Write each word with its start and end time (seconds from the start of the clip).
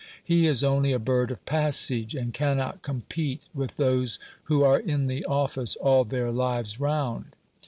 He 0.23 0.47
is 0.47 0.63
only 0.63 0.93
a 0.93 0.97
bird 0.97 1.29
of 1.29 1.45
passage, 1.45 2.15
and 2.15 2.33
cannot 2.33 2.81
compete 2.81 3.43
with 3.53 3.77
those 3.77 4.17
who 4.45 4.63
are 4.63 4.79
in 4.79 5.05
the 5.05 5.23
office 5.25 5.75
all 5.75 6.05
their 6.05 6.31
lives 6.31 6.79
round." 6.79 7.35